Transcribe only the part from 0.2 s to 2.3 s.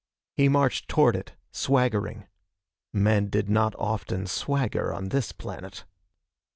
He marched toward it, swaggering.